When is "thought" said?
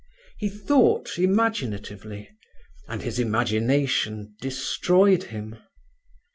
0.49-1.19